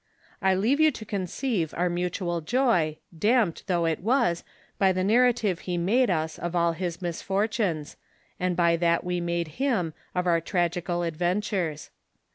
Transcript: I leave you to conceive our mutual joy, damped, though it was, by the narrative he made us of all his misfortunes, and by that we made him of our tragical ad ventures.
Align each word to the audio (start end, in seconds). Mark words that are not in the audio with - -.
I 0.41 0.55
leave 0.55 0.79
you 0.79 0.89
to 0.89 1.05
conceive 1.05 1.75
our 1.77 1.87
mutual 1.87 2.41
joy, 2.41 2.97
damped, 3.15 3.67
though 3.67 3.85
it 3.85 3.99
was, 3.99 4.43
by 4.79 4.91
the 4.91 5.03
narrative 5.03 5.59
he 5.59 5.77
made 5.77 6.09
us 6.09 6.39
of 6.39 6.55
all 6.55 6.71
his 6.71 7.03
misfortunes, 7.03 7.97
and 8.39 8.55
by 8.57 8.77
that 8.77 9.03
we 9.03 9.21
made 9.21 9.59
him 9.61 9.93
of 10.15 10.25
our 10.25 10.41
tragical 10.41 11.03
ad 11.03 11.15
ventures. 11.17 11.91